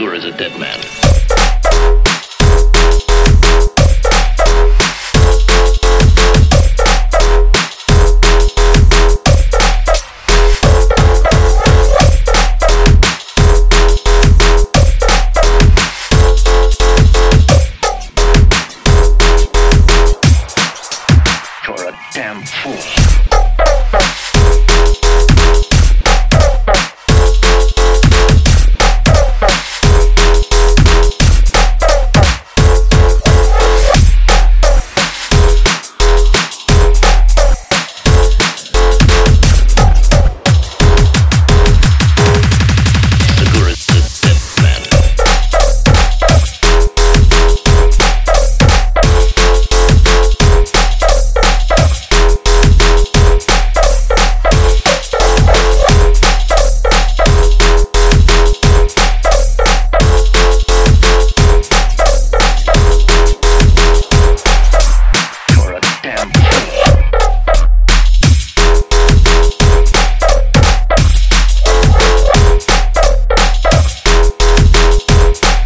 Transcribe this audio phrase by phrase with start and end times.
[0.00, 0.80] Uyghur is a dead man.
[21.66, 23.19] You're a damn fool.